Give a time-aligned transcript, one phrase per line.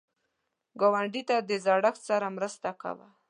[0.79, 3.07] ګاونډي ته د زړښت سره مرسته کوه